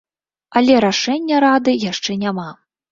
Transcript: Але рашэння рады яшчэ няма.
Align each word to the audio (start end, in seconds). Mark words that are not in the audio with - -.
Але 0.61 0.79
рашэння 0.87 1.45
рады 1.47 1.79
яшчэ 1.91 2.21
няма. 2.27 2.53